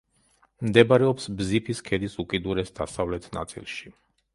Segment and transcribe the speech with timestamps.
[0.69, 3.99] მდებარეობს ბზიფის ქედის უკიდურეს დასავლეთ ნაწილში.